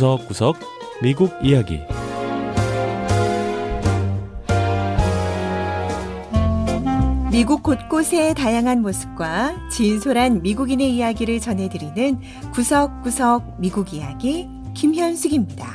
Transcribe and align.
구석구석 0.00 0.56
미국 1.02 1.30
이야기 1.42 1.78
미국 7.30 7.62
곳곳의 7.62 8.32
다양한 8.34 8.80
모습과 8.80 9.68
진솔한 9.68 10.40
미국인의 10.40 10.96
이야기를 10.96 11.40
전해드리는 11.40 12.18
구석구석 12.54 13.60
미국 13.60 13.92
이야기 13.92 14.48
김현숙입니다. 14.72 15.66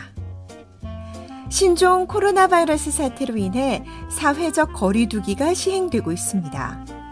신종 1.50 2.08
코로나 2.08 2.48
바이러스 2.48 2.90
사태로 2.90 3.38
인해 3.38 3.86
사회적 4.10 4.74
거리두기가 4.74 5.54
시행되고 5.54 6.12
있습니다. 6.12 7.05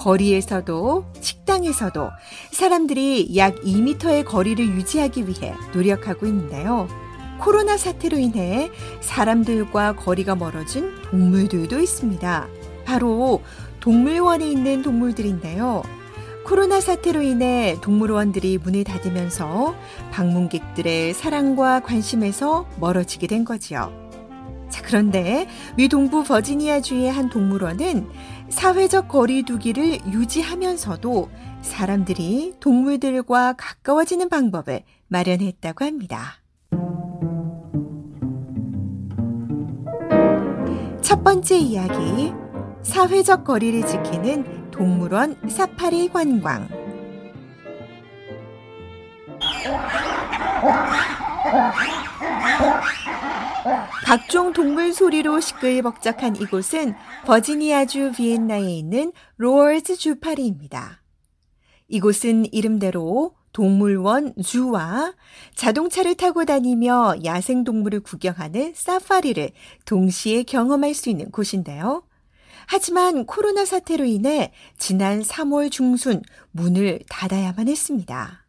거리에서도 0.00 1.04
식당에서도 1.20 2.10
사람들이 2.52 3.36
약 3.36 3.56
2m의 3.56 4.24
거리를 4.24 4.66
유지하기 4.66 5.28
위해 5.28 5.54
노력하고 5.74 6.26
있는데요. 6.26 6.88
코로나 7.38 7.76
사태로 7.76 8.18
인해 8.18 8.70
사람들과 9.00 9.96
거리가 9.96 10.34
멀어진 10.36 10.90
동물들도 11.10 11.78
있습니다. 11.78 12.48
바로 12.84 13.42
동물원에 13.80 14.50
있는 14.50 14.82
동물들인데요. 14.82 15.82
코로나 16.44 16.80
사태로 16.80 17.22
인해 17.22 17.76
동물원들이 17.80 18.58
문을 18.58 18.84
닫으면서 18.84 19.74
방문객들의 20.10 21.14
사랑과 21.14 21.80
관심에서 21.80 22.66
멀어지게 22.78 23.26
된 23.26 23.44
거지요. 23.44 24.10
자, 24.70 24.82
그런데 24.82 25.48
미 25.76 25.88
동부 25.88 26.24
버지니아주의 26.24 27.10
한 27.10 27.28
동물원은 27.28 28.08
사회적 28.50 29.08
거리두기를 29.08 30.00
유지하면서도 30.10 31.30
사람들이 31.62 32.54
동물들과 32.60 33.54
가까워지는 33.56 34.28
방법을 34.28 34.82
마련했다고 35.08 35.84
합니다. 35.84 36.34
첫 41.00 41.24
번째 41.24 41.56
이야기. 41.56 42.32
사회적 42.82 43.44
거리를 43.44 43.86
지키는 43.86 44.70
동물원 44.70 45.36
사파리 45.48 46.08
관광. 46.08 46.68
각종 54.04 54.52
동물 54.52 54.92
소리로 54.92 55.40
시끌벅적한 55.40 56.36
이곳은 56.36 56.94
버지니아주 57.26 58.12
비엔나에 58.16 58.70
있는 58.70 59.12
로얼즈 59.36 59.96
주파리입니다. 59.96 61.02
이곳은 61.88 62.52
이름대로 62.52 63.34
동물원 63.52 64.34
주와 64.42 65.12
자동차를 65.56 66.14
타고 66.14 66.44
다니며 66.44 67.16
야생동물을 67.24 68.00
구경하는 68.00 68.72
사파리를 68.74 69.50
동시에 69.84 70.44
경험할 70.44 70.94
수 70.94 71.10
있는 71.10 71.30
곳인데요. 71.30 72.04
하지만 72.66 73.26
코로나 73.26 73.64
사태로 73.64 74.04
인해 74.04 74.52
지난 74.78 75.22
3월 75.22 75.72
중순 75.72 76.22
문을 76.52 77.00
닫아야만 77.08 77.68
했습니다. 77.68 78.39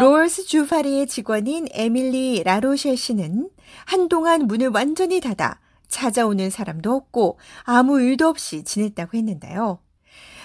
로얼스 0.00 0.46
주파리의 0.46 1.06
직원인 1.06 1.68
에밀리 1.70 2.42
라로셸 2.44 2.96
씨는 2.96 3.48
한동안 3.86 4.46
문을 4.46 4.68
완전히 4.68 5.20
닫아 5.20 5.60
찾아오는 5.88 6.50
사람도 6.50 6.92
없고 6.92 7.38
아무 7.62 8.00
일도 8.00 8.26
없이 8.28 8.64
지냈다고 8.64 9.16
했는데요. 9.16 9.78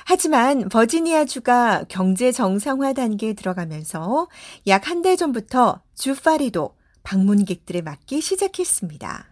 하지만 0.05 0.69
버지니아주가 0.69 1.85
경제 1.89 2.31
정상화 2.31 2.93
단계에 2.93 3.33
들어가면서 3.33 4.27
약 4.67 4.87
한 4.87 5.01
달 5.01 5.17
전부터 5.17 5.81
주파리도 5.95 6.75
방문객들을 7.03 7.81
맞기 7.81 8.21
시작했습니다. 8.21 9.31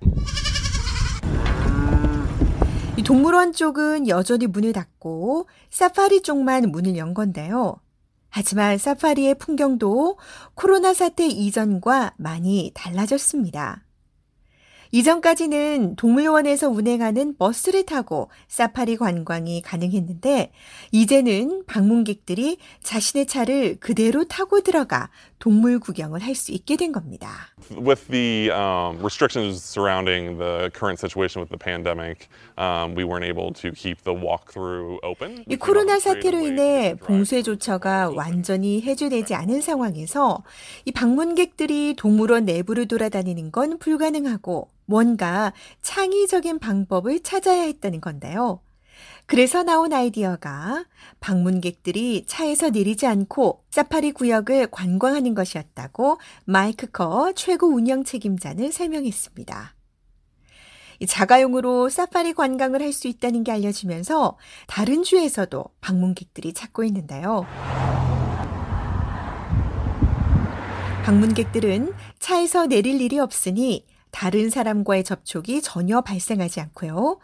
이 3.00 3.02
동물원 3.02 3.54
쪽은 3.54 4.10
여전히 4.10 4.46
문을 4.46 4.74
닫고 4.74 5.48
사파리 5.70 6.22
쪽만 6.22 6.70
문을 6.70 6.98
연 6.98 7.14
건데요. 7.14 7.78
하지만 8.28 8.78
사파리의 8.78 9.36
풍경도 9.36 10.18
코로나 10.54 10.94
사태 10.94 11.26
이전과 11.26 12.16
많이 12.18 12.72
달라졌습니다. 12.76 13.86
이전까지는 14.92 15.96
동물원에서 15.98 16.70
운행하는 16.70 17.38
버스를 17.38 17.86
타고 17.86 18.30
사파리 18.48 18.98
관광이 18.98 19.62
가능했는데 19.62 20.52
이제는 20.92 21.64
방문객들이 21.68 22.58
자신의 22.82 23.28
차를 23.28 23.78
그대로 23.80 24.24
타고 24.24 24.62
들어가 24.62 25.10
동물 25.38 25.80
구경을 25.80 26.22
할 26.22 26.36
수 26.40 26.52
있게 26.54 26.78
된 26.78 26.92
겁니다. 26.94 27.30
With 27.72 28.08
the 28.10 28.50
um, 28.50 28.98
restrictions 29.00 29.62
surrounding 29.62 30.38
the 30.38 30.70
current 30.72 31.00
situation 31.00 31.42
with 31.42 31.50
the 31.50 31.60
pandemic, 31.60 32.30
um, 32.58 32.96
we 32.96 33.04
weren't 33.04 33.26
able 33.26 33.52
to 33.54 33.72
keep 33.74 34.04
the 34.04 34.16
walkthrough 34.16 35.00
open. 35.04 35.44
이 35.50 35.56
코로나 35.58 36.00
사태로 36.00 36.40
인해 36.40 36.96
봉쇄 36.96 37.42
조처가 37.42 38.12
완전히 38.16 38.82
해제되지 38.82 39.34
않은 39.36 39.60
상황에서 39.62 40.44
이 40.86 40.92
방문객들이 40.92 41.96
동물원 41.98 42.46
내부를 42.46 42.88
돌아다니는 42.88 43.52
건 43.52 43.80
불가능하고 43.80 44.70
뭔가 44.90 45.54
창의적인 45.84 46.58
방법을 46.58 47.22
찾아야 47.22 47.62
했다는 47.62 48.02
건데요. 48.02 48.60
그래서 49.28 49.62
나온 49.62 49.94
아이디어가 49.94 50.86
방문객들이 51.20 52.26
차에서 52.26 52.72
내리지 52.72 53.06
않고 53.06 53.64
사파리 53.70 54.14
구역을 54.14 54.72
관광하는 54.72 55.36
것이었다고 55.36 56.18
마이크 56.46 56.88
커 56.88 57.32
최고 57.36 57.68
운영 57.68 58.04
책임자는 58.04 58.72
설명했습니다. 58.72 59.76
자가용으로 61.08 61.90
사파리 61.90 62.34
관광을 62.34 62.82
할 62.82 62.92
수 62.92 63.08
있다는 63.08 63.44
게 63.44 63.52
알려지면서 63.52 64.38
다른 64.66 65.04
주에서도 65.04 65.64
방문객들이 65.82 66.54
찾고 66.54 66.84
있는데요. 66.86 67.46
방문객들은 71.06 71.94
차에서 72.18 72.66
내릴 72.66 73.00
일이 73.02 73.20
없으니 73.20 73.86
다른 74.12 74.50
사람과의 74.50 75.03
접촉이 75.03 75.62
전혀 75.62 76.02
발생하지 76.02 76.62
않고요. 76.62 77.20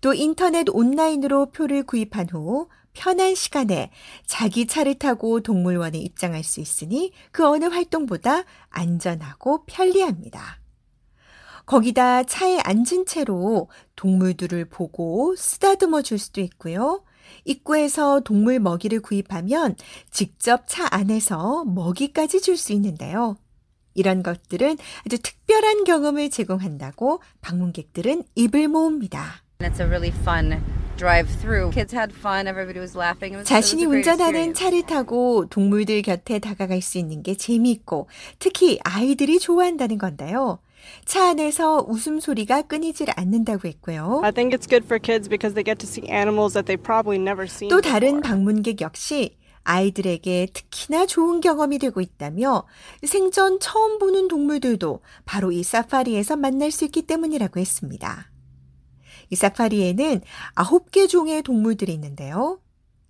또 0.00 0.14
인터넷 0.14 0.66
온라인으로 0.70 1.50
표를 1.50 1.82
구입한 1.84 2.28
후 2.30 2.68
편한 2.92 3.34
시간에 3.34 3.90
자기 4.26 4.66
차를 4.66 4.94
타고 4.96 5.40
동물원에 5.40 5.98
입장할 5.98 6.42
수 6.42 6.60
있으니 6.60 7.12
그 7.30 7.46
어느 7.46 7.66
활동보다 7.66 8.44
안전하고 8.68 9.64
편리합니다. 9.66 10.60
거기다 11.66 12.24
차에 12.24 12.58
앉은 12.64 13.06
채로 13.06 13.68
동물들을 13.94 14.64
보고 14.70 15.36
쓰다듬어 15.36 16.02
줄 16.02 16.18
수도 16.18 16.40
있고요. 16.40 17.04
입구에서 17.44 18.20
동물 18.20 18.58
먹이를 18.58 19.00
구입하면 19.00 19.76
직접 20.10 20.64
차 20.66 20.88
안에서 20.90 21.64
먹이까지 21.64 22.40
줄 22.40 22.56
수 22.56 22.72
있는데요. 22.72 23.36
이런 24.00 24.22
것들은 24.22 24.78
아주 25.06 25.18
특별한 25.18 25.84
경험을 25.84 26.30
제공한다고 26.30 27.20
방문객들은 27.42 28.24
입을 28.34 28.68
모읍니다. 28.68 29.42
It's 29.60 29.78
a 29.78 29.86
really 29.86 30.10
fun 30.22 30.58
drive 30.96 31.28
through. 31.40 31.70
Kids 31.70 31.94
had 31.94 32.14
fun. 32.16 32.48
Everybody 32.48 32.80
was 32.80 32.96
laughing. 32.96 33.34
It 33.34 33.40
was, 33.40 33.46
자신이 33.46 33.84
운전하는. 33.84 34.54
차를 34.54 34.82
타고 34.86 35.46
동물들 35.50 36.00
곁에 36.00 36.38
다가갈 36.38 36.80
수 36.80 36.96
있는 36.96 37.22
게 37.22 37.34
재미있고 37.34 38.08
특히 38.38 38.78
아이들이 38.84 39.38
좋아한다는 39.38 39.98
건데요. 39.98 40.60
차 41.04 41.28
안에서 41.28 41.84
웃음소리가 41.86 42.62
끊이질 42.62 43.08
않는다고 43.14 43.68
했고요. 43.68 44.22
I 44.24 44.32
think 44.32 44.56
it's 44.56 44.66
good 44.66 44.86
for 44.86 44.98
kids 44.98 45.28
because 45.28 45.52
they 45.54 45.62
get 45.62 45.76
to 45.78 45.86
see 45.86 46.08
animals 46.10 46.54
that 46.54 46.64
they've 46.64 46.82
probably 46.82 47.20
never 47.20 47.44
seen. 47.44 47.68
또 47.68 47.82
다른 47.82 48.20
before. 48.20 48.22
방문객 48.22 48.80
역시 48.80 49.36
아이들에게 49.64 50.48
특히나 50.52 51.06
좋은 51.06 51.40
경험이 51.40 51.78
되고 51.78 52.00
있다며 52.00 52.66
생전 53.04 53.60
처음 53.60 53.98
보는 53.98 54.28
동물들도 54.28 55.00
바로 55.24 55.52
이 55.52 55.62
사파리에서 55.62 56.36
만날 56.36 56.70
수 56.70 56.84
있기 56.84 57.02
때문이라고 57.02 57.60
했습니다. 57.60 58.30
이 59.30 59.36
사파리에는 59.36 60.22
아홉 60.54 60.90
개 60.90 61.06
종의 61.06 61.42
동물들이 61.42 61.92
있는데요. 61.94 62.60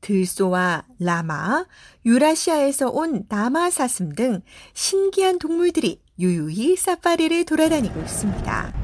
들소와 0.01 0.87
라마, 0.99 1.67
유라시아에서 2.05 2.89
온 2.91 3.25
나마 3.29 3.71
사슴 3.71 4.15
등 4.15 4.43
신기한 4.75 5.39
동물들이 5.39 6.01
유유히 6.19 6.77
사파리를 6.77 7.45
돌아다니고 7.45 8.01
있습니다. 8.01 8.75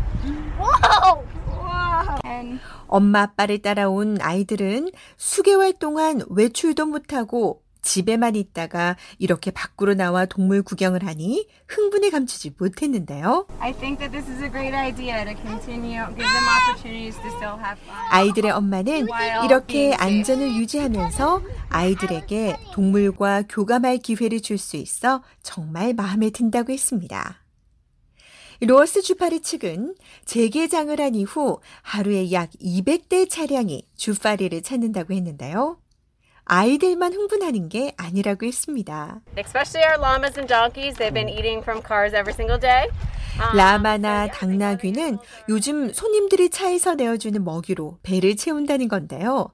엄마 2.89 3.23
아빠를 3.23 3.61
따라온 3.63 4.19
아이들은 4.21 4.91
수개월 5.17 5.73
동안 5.75 6.21
외출도 6.29 6.87
못하고 6.87 7.63
집에만 7.83 8.35
있다가 8.35 8.97
이렇게 9.19 9.53
밖으로 9.53 9.95
나와 9.95 10.27
동물 10.27 10.63
구경을 10.63 11.07
하니 11.07 11.47
흥분에 11.69 12.11
감추지 12.11 12.55
못했는데요. 12.59 13.47
아이들의 18.11 18.51
엄마는 18.51 19.07
이렇게 19.45 19.95
안전을 19.95 20.57
유지하면서 20.57 21.43
아이들에게 21.69 22.57
동물과 22.73 23.45
교감할 23.49 23.99
기회를 23.99 24.41
줄 24.41 24.59
수 24.59 24.77
있어 24.77 25.23
정말 25.45 25.95
마음에 25.95 26.31
든다고 26.31 26.73
했습니다. 26.73 27.37
로어스 28.61 29.03
주파리 29.03 29.41
측은 29.41 29.95
재개장을 30.25 30.99
한 31.01 31.15
이후 31.15 31.61
하루에 31.83 32.33
약 32.33 32.51
200대 32.61 33.29
차량이 33.29 33.87
주파리를 33.97 34.63
찾는다고 34.63 35.15
했는데요. 35.15 35.79
아이들만 36.45 37.13
흥분하는 37.13 37.69
게 37.69 37.93
아니라고 37.97 38.47
했습니다. 38.47 39.21
day. 42.61 42.89
Um, 43.39 43.57
라마나 43.57 44.29
당나귀는 44.29 45.19
요즘 45.51 45.93
손님들이 45.93 46.49
차에서 46.49 46.95
내어주는 46.95 47.45
먹이로 47.45 47.99
배를 48.03 48.37
채운다는 48.37 48.89
건데요. 48.89 49.51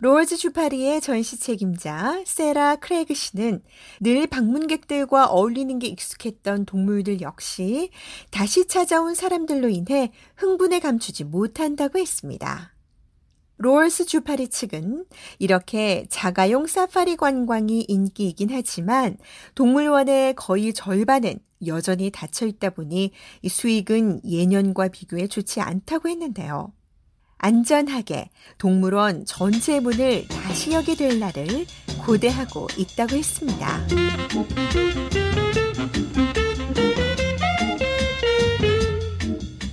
로얼즈 0.00 0.36
주파리의 0.36 1.00
전시 1.00 1.38
책임자 1.38 2.22
세라 2.24 2.76
크레이그 2.76 3.14
씨는 3.14 3.62
늘 4.00 4.26
방문객들과 4.26 5.26
어울리는 5.26 5.78
게 5.78 5.88
익숙했던 5.88 6.66
동물들 6.66 7.20
역시 7.20 7.90
다시 8.30 8.66
찾아온 8.66 9.14
사람들로 9.14 9.68
인해 9.68 10.12
흥분에 10.36 10.80
감추지 10.80 11.24
못한다고 11.24 11.98
했습니다. 11.98 12.74
로얼스 13.58 14.06
주파리 14.06 14.48
측은 14.48 15.04
이렇게 15.40 16.06
자가용 16.08 16.68
사파리 16.68 17.16
관광이 17.16 17.86
인기이긴 17.88 18.50
하지만 18.52 19.16
동물원의 19.56 20.34
거의 20.36 20.72
절반은 20.72 21.40
여전히 21.66 22.10
닫혀 22.10 22.46
있다 22.46 22.70
보니 22.70 23.10
이 23.42 23.48
수익은 23.48 24.20
예년과 24.24 24.88
비교해 24.88 25.26
좋지 25.26 25.60
않다고 25.60 26.08
했는데요. 26.08 26.72
안전하게 27.38 28.30
동물원 28.58 29.24
전체 29.24 29.80
문을 29.80 30.26
다시 30.28 30.72
열게 30.72 30.96
될 30.96 31.18
날을 31.18 31.66
고대하고 32.04 32.68
있다고 32.76 33.16
했습니다. 33.16 33.86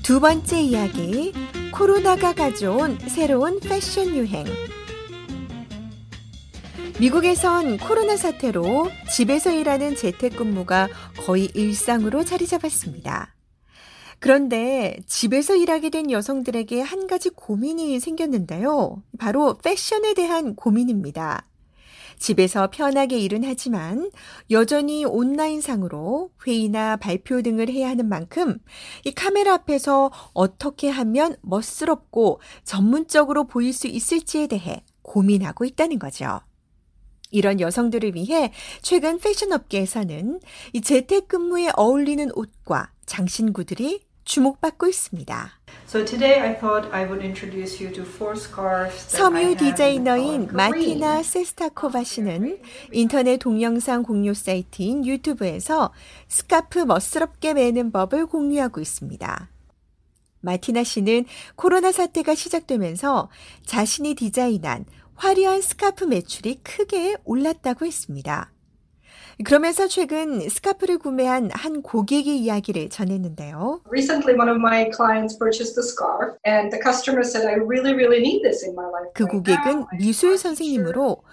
두 0.03 0.19
번째 0.19 0.61
이야기, 0.61 1.33
코로나가 1.73 2.33
가져온 2.33 2.97
새로운 3.07 3.59
패션 3.59 4.15
유행. 4.15 4.45
미국에선 6.99 7.77
코로나 7.79 8.15
사태로 8.15 8.89
집에서 9.11 9.51
일하는 9.51 9.97
재택근무가 9.97 10.87
거의 11.25 11.49
일상으로 11.53 12.23
자리 12.23 12.47
잡았습니다. 12.47 13.34
그런데 14.25 14.97
집에서 15.05 15.55
일하게 15.55 15.91
된 15.91 16.09
여성들에게 16.09 16.81
한 16.81 17.05
가지 17.05 17.29
고민이 17.29 17.99
생겼는데요. 17.99 19.03
바로 19.19 19.53
패션에 19.53 20.15
대한 20.15 20.55
고민입니다. 20.55 21.45
집에서 22.17 22.71
편하게 22.71 23.19
일은 23.19 23.43
하지만 23.43 24.09
여전히 24.49 25.05
온라인상으로 25.05 26.31
회의나 26.47 26.95
발표 26.95 27.43
등을 27.43 27.69
해야 27.69 27.87
하는 27.89 28.09
만큼 28.09 28.57
이 29.03 29.11
카메라 29.11 29.53
앞에서 29.53 30.09
어떻게 30.33 30.89
하면 30.89 31.35
멋스럽고 31.43 32.41
전문적으로 32.63 33.45
보일 33.45 33.73
수 33.73 33.85
있을지에 33.85 34.47
대해 34.47 34.83
고민하고 35.03 35.65
있다는 35.65 35.99
거죠. 35.99 36.39
이런 37.29 37.59
여성들을 37.59 38.15
위해 38.15 38.51
최근 38.81 39.19
패션 39.19 39.51
업계에서는 39.51 40.39
이 40.73 40.81
재택근무에 40.81 41.69
어울리는 41.75 42.31
옷과 42.33 42.91
장신구들이 43.05 44.04
주목받고 44.25 44.87
있습니다. 44.87 45.51
So 45.87 46.03
today 46.03 46.41
I 46.41 46.59
thought 46.59 46.89
I 46.91 47.05
would 47.05 47.23
introduce 47.23 47.81
you 47.81 47.93
to 47.93 48.03
four 48.03 48.35
scarves 48.35 49.07
that 49.07 49.23
I 49.23 49.31
섬유 49.31 49.57
디자이너인 49.57 50.49
마티나. 50.51 51.23
세스타코바 51.23 52.03
씨는 52.03 52.59
인터넷 52.91 53.37
동영상 53.37 54.03
공유 54.03 54.33
사이트인 54.33 55.05
유튜브에서 55.05 55.93
스카프 56.27 56.79
멋스럽게 56.79 57.53
매는 57.53 57.91
법을 57.91 58.25
공유하고 58.25 58.81
있습니다. 58.81 59.49
마티나 60.41 60.83
씨는 60.83 61.25
코로나 61.55 61.91
사태가 61.91 62.35
시작되면서 62.35 63.29
자신이 63.65 64.15
디자인한 64.15 64.85
화려한 65.15 65.61
스카프 65.61 66.05
매출이 66.05 66.59
크게 66.61 67.15
올랐다고 67.23 67.85
했습니다. 67.85 68.51
그러면서 69.43 69.87
최근 69.87 70.47
스카프를 70.47 70.97
구매한 70.97 71.49
한 71.51 71.81
고객의 71.81 72.37
이야기를 72.39 72.89
전했는데요. 72.89 73.81
Recently, 73.87 74.37
one 74.37 74.49
of 74.49 74.57
my 74.57 74.89
clients 74.95 75.37
purchased 75.37 75.77
a 75.77 75.83
scarf, 75.83 76.37
and 76.47 76.71
the 76.71 76.81
customer 76.81 77.21
said, 77.21 77.45
"I 77.45 77.55
really, 77.55 77.93
really 77.93 78.19
need 78.19 78.43
this 78.43 78.63
in 78.63 78.73
my 78.73 78.87
life." 78.87 79.11
그 79.13 79.25
고객은 79.25 79.85
미술 79.97 80.37
선생님으로 80.37 81.23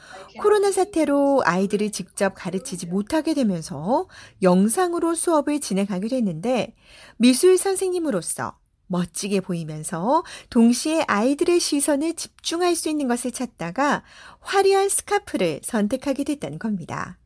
코로나 0.40 0.72
사태로 0.72 1.43
아이들을 1.44 1.93
직접 1.93 2.34
가르치지 2.34 2.87
못하게 2.87 3.34
되면서 3.34 4.08
영상으로 4.43 5.14
수업을 5.14 5.60
진행하게 5.60 6.08
됐는데 6.08 6.75
미술 7.19 7.56
선생님으로서 7.56 8.58
멋지게 8.88 9.40
보이면서 9.40 10.22
동시에 10.50 11.05
아이들의 11.06 11.60
시선을 11.60 12.14
집중할 12.14 12.76
수 12.76 12.90
있는 12.90 13.08
것을 13.08 13.31
찾다가 13.31 14.02
화려한 14.40 14.90
스카프를 14.90 15.60
선택하게 15.62 16.25
됐다는 16.25 16.58
겁니다. 16.58 17.19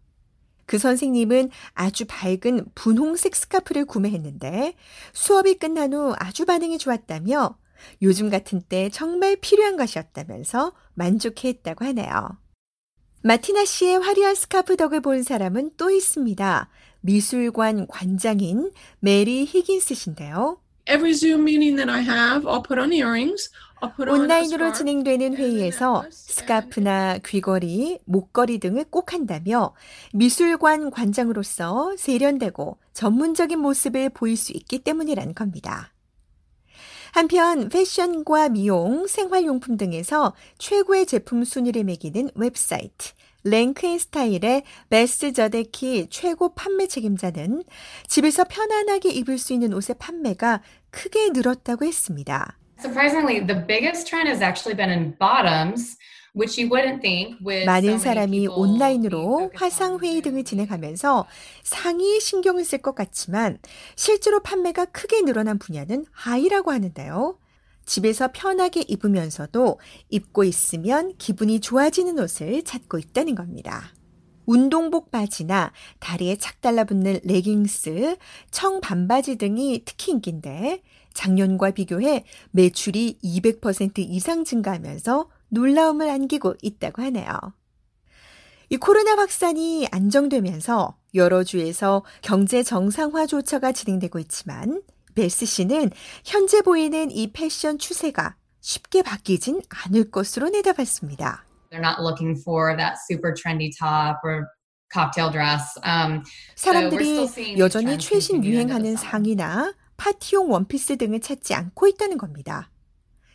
그 0.66 0.78
선생님은 0.78 1.50
아주 1.74 2.04
밝은 2.06 2.66
분홍색 2.74 3.34
스카프를 3.34 3.84
구매했는데 3.84 4.74
수업이 5.12 5.54
끝난 5.54 5.94
후 5.94 6.14
아주 6.18 6.44
반응이 6.44 6.78
좋았다며 6.78 7.56
요즘 8.02 8.30
같은 8.30 8.60
때 8.60 8.90
정말 8.90 9.36
필요한 9.36 9.76
것이었다면서 9.76 10.72
만족해 10.94 11.48
했다고 11.48 11.84
하네요. 11.86 12.38
마티나 13.22 13.64
씨의 13.64 13.98
화려한 13.98 14.34
스카프 14.34 14.76
덕을 14.76 15.00
본 15.00 15.22
사람은 15.22 15.72
또 15.76 15.90
있습니다. 15.90 16.68
미술관 17.00 17.86
관장인 17.88 18.70
메리 19.00 19.44
히긴스 19.44 19.94
씨인데요. 19.94 20.60
Every 20.88 21.12
Zoom 21.12 21.42
meeting 21.42 21.76
that 21.76 21.90
I 21.90 22.02
have, 22.02 22.46
I'll 22.46 22.62
put 22.62 22.78
on 22.80 22.92
earrings. 22.92 23.50
온라인으로. 23.80 24.72
진행되는 24.72 25.36
회의에서 25.36 26.04
스카프나 26.10 27.18
귀걸이, 27.24 28.00
목걸이 28.04 28.58
등을 28.58 28.84
꼭 28.90 29.12
한다며 29.12 29.74
미술관 30.12 30.90
관장으로서 30.90 31.94
세련되고 31.96 32.78
전문적인 32.92 33.58
모습을 33.58 34.10
보일 34.10 34.36
수 34.36 34.52
있기 34.52 34.80
때문이란 34.80 35.34
겁니다. 35.34 35.92
한편 37.12 37.70
패션과 37.70 38.50
미용, 38.50 39.06
생활용품 39.06 39.76
등에서 39.78 40.34
최고의 40.58 41.06
제품 41.06 41.44
순위를 41.44 41.84
매기는 41.84 42.30
웹사이트 42.34 43.12
랭크앤스타일의 43.44 44.64
베스 44.90 45.32
저데키 45.32 46.08
최고 46.10 46.54
판매 46.54 46.86
책임자는 46.86 47.62
집에서 48.08 48.44
편안하게 48.44 49.10
입을 49.10 49.38
수 49.38 49.52
있는 49.52 49.72
옷의 49.72 49.96
판매가 49.98 50.62
크게 50.90 51.30
늘었다고 51.30 51.84
했습니다. 51.84 52.58
Surprisingly, 52.78 53.40
the 53.40 53.54
biggest 53.66 54.06
trend 54.06 54.28
has 54.28 54.42
actually 54.42 54.74
been 54.74 54.90
in 54.90 55.16
bottoms, 55.18 55.96
which 56.34 56.58
you 56.58 56.68
wouldn't 56.68 57.00
think 57.00 57.36
with 57.42 57.62
so 57.62 57.66
많은 57.66 57.98
사람이 57.98 58.48
온라인으로 58.48 59.18
being 59.18 59.50
focused 59.50 59.58
화상 59.58 59.92
on 59.94 60.00
회의 60.00 60.12
Zoom. 60.20 60.22
등을 60.22 60.44
진행하면서 60.44 61.26
상의에 61.62 62.20
신경을 62.20 62.64
쓸 62.64 62.78
것 62.82 62.94
같지만 62.94 63.58
실제로 63.96 64.40
판매가 64.40 64.86
크게 64.86 65.22
늘어난 65.22 65.58
분야는 65.58 66.04
하의라고 66.12 66.70
하는데요. 66.70 67.38
집에서 67.86 68.28
편하게 68.34 68.82
입으면서도 68.86 69.78
입고 70.10 70.44
있으면 70.44 71.14
기분이 71.16 71.60
좋아지는 71.60 72.18
옷을 72.18 72.62
찾고 72.64 72.98
있다는 72.98 73.34
겁니다. 73.34 73.94
운동복 74.44 75.10
바지나 75.10 75.72
다리에 75.98 76.36
착 76.36 76.60
달라붙는 76.60 77.20
레깅스, 77.24 78.16
청 78.50 78.80
반바지 78.80 79.36
등이 79.36 79.82
특히 79.84 80.12
인기인데 80.12 80.82
작년과 81.16 81.72
비교해 81.72 82.24
매출이 82.52 83.18
200% 83.24 83.98
이상 83.98 84.44
증가하면서 84.44 85.28
놀라움을 85.48 86.08
안기고 86.08 86.54
있다고 86.62 87.02
하네요. 87.02 87.26
이 88.68 88.76
코로나 88.76 89.16
확산이 89.16 89.88
안정되면서 89.90 90.96
여러 91.14 91.42
주에서 91.42 92.04
경제 92.20 92.62
정상화 92.62 93.26
조처가 93.26 93.72
진행되고 93.72 94.18
있지만 94.20 94.82
베스 95.14 95.46
씨는 95.46 95.90
현재 96.24 96.60
보이는 96.62 97.10
이 97.10 97.32
패션 97.32 97.78
추세가 97.78 98.36
쉽게 98.60 99.02
바뀌진 99.02 99.62
않을 99.68 100.10
것으로 100.10 100.50
내다봤습니다. 100.50 101.44
They're 101.70 101.80
not 101.80 102.00
looking 102.00 102.38
for 102.40 102.76
that 102.76 102.96
super 103.10 103.32
trendy 103.32 103.70
top 103.70 104.18
or 104.24 104.46
cocktail 104.92 105.30
dress. 105.30 105.78
Um, 105.84 106.22
사람들이 106.56 107.58
여전히 107.58 107.98
최신 107.98 108.44
유행하는. 108.44 108.96
상의나 108.96 109.72
파티용 109.96 110.50
원피스 110.50 110.96
등을 110.98 111.20
찾지 111.20 111.54
않고 111.54 111.86
있다는 111.88 112.18
겁니다. 112.18 112.70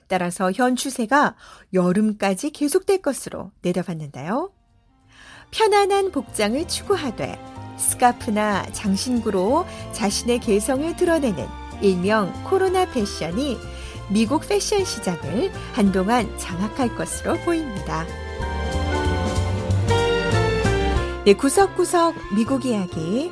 따라서 0.08 0.52
현 0.52 0.76
추세가 0.76 1.36
여름까지 1.74 2.52
계속될 2.52 3.02
것으로 3.02 3.52
내다봤는데요. 3.62 4.52
편안한 5.52 6.12
복장을 6.12 6.68
추구하되 6.68 7.40
스카프나 7.78 8.72
장신구로 8.72 9.66
자신의 9.94 10.40
개성을 10.40 10.96
드러내는 10.96 11.46
일명 11.82 12.32
코로나 12.44 12.86
패션이 12.86 13.58
미국 14.10 14.48
패션 14.48 14.84
시장을 14.84 15.52
한동안 15.74 16.38
장악할 16.38 16.96
것으로 16.96 17.38
보입니다. 17.40 18.06
네, 21.26 21.34
구석구석 21.34 22.16
미국 22.36 22.66
이야기. 22.66 23.32